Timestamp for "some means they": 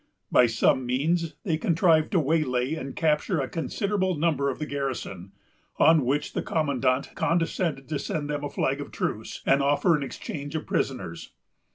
0.47-1.57